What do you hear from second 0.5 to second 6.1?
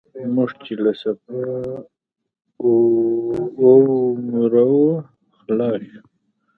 چې له صفا او مروه خلاص شو.